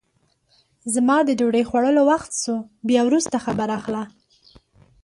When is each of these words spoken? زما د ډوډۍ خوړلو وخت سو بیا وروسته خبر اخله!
زما 0.93 1.17
د 1.23 1.29
ډوډۍ 1.39 1.63
خوړلو 1.69 2.01
وخت 2.11 2.31
سو 2.43 2.53
بیا 2.89 3.01
وروسته 3.05 3.35
خبر 3.45 3.67
اخله! 3.77 4.03